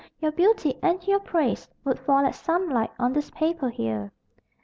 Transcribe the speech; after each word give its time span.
Your 0.19 0.31
beauty 0.31 0.79
and 0.81 1.07
your 1.07 1.19
praise 1.19 1.67
Would 1.85 1.99
fall 1.99 2.23
like 2.23 2.33
sunlight 2.33 2.89
on 2.97 3.13
this 3.13 3.29
paper 3.29 3.69
here. 3.69 4.11